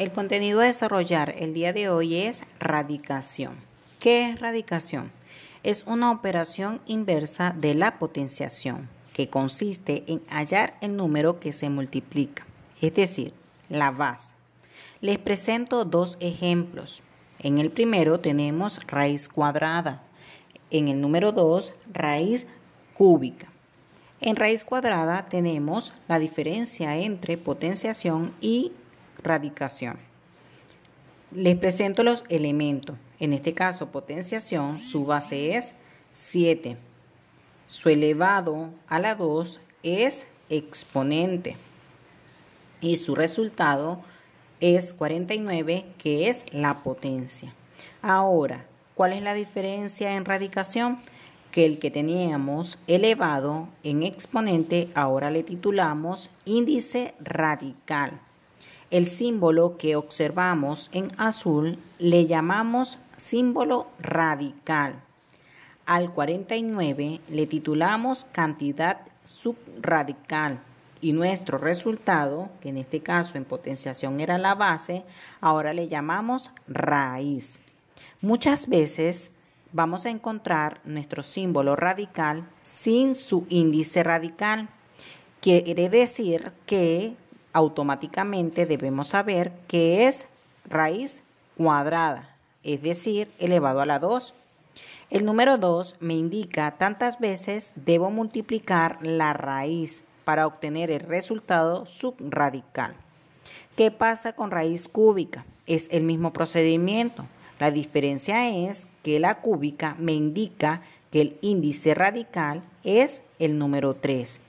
[0.00, 3.52] El contenido a desarrollar el día de hoy es radicación.
[3.98, 5.12] ¿Qué es radicación?
[5.62, 11.68] Es una operación inversa de la potenciación que consiste en hallar el número que se
[11.68, 12.46] multiplica,
[12.80, 13.34] es decir,
[13.68, 14.34] la base.
[15.02, 17.02] Les presento dos ejemplos.
[17.38, 20.02] En el primero tenemos raíz cuadrada.
[20.70, 22.46] En el número 2, raíz
[22.94, 23.48] cúbica.
[24.22, 28.72] En raíz cuadrada tenemos la diferencia entre potenciación y
[29.22, 29.98] radicación.
[31.32, 32.96] Les presento los elementos.
[33.20, 35.74] En este caso, potenciación, su base es
[36.12, 36.76] 7.
[37.66, 41.56] Su elevado a la 2 es exponente.
[42.80, 44.00] Y su resultado
[44.60, 47.54] es 49, que es la potencia.
[48.02, 50.98] Ahora, ¿cuál es la diferencia en radicación?
[51.52, 58.20] Que el que teníamos elevado en exponente, ahora le titulamos índice radical.
[58.90, 65.00] El símbolo que observamos en azul le llamamos símbolo radical.
[65.86, 70.60] Al 49 le titulamos cantidad subradical
[71.00, 75.04] y nuestro resultado, que en este caso en potenciación era la base,
[75.40, 77.60] ahora le llamamos raíz.
[78.20, 79.30] Muchas veces
[79.72, 84.68] vamos a encontrar nuestro símbolo radical sin su índice radical.
[85.40, 87.14] Quiere decir que
[87.52, 90.26] automáticamente debemos saber que es
[90.68, 91.22] raíz
[91.56, 94.34] cuadrada, es decir, elevado a la 2.
[95.10, 101.86] El número 2 me indica tantas veces debo multiplicar la raíz para obtener el resultado
[101.86, 102.94] subradical.
[103.76, 105.44] ¿Qué pasa con raíz cúbica?
[105.66, 107.26] Es el mismo procedimiento.
[107.58, 113.94] La diferencia es que la cúbica me indica que el índice radical es el número
[113.94, 114.40] 3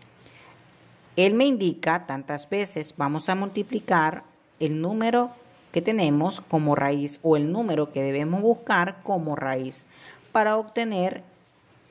[1.15, 4.23] él me indica tantas veces vamos a multiplicar
[4.59, 5.31] el número
[5.71, 9.85] que tenemos como raíz o el número que debemos buscar como raíz
[10.31, 11.23] para obtener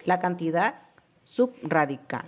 [0.05, 0.77] la cantidad
[1.25, 2.25] subradical.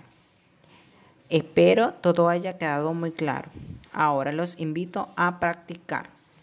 [1.29, 3.49] Espero todo haya quedado muy claro.
[3.91, 6.12] Ahora los invito a practicar.